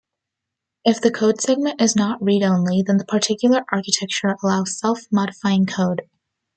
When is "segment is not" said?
1.41-2.23